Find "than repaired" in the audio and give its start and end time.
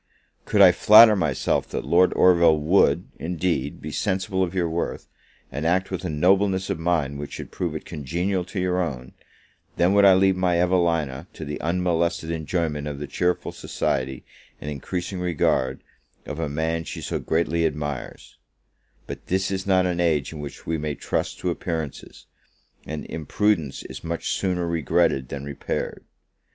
25.29-26.03